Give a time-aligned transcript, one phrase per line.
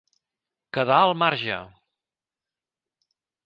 [0.77, 1.59] Quedar al marge.